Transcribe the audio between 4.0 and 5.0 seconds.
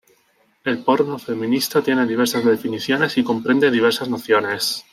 nociones.